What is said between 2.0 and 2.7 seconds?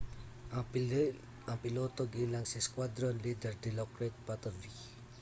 giilang si